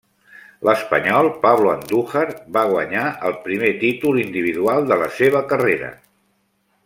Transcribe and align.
L'espanyol 0.67 1.27
Pablo 1.43 1.69
Andújar 1.73 2.23
va 2.55 2.63
guanyar 2.71 3.05
el 3.29 3.37
primer 3.45 3.69
títol 3.85 4.19
individual 4.23 4.91
de 4.93 4.99
la 5.03 5.11
seva 5.19 5.45
carrera. 5.53 5.93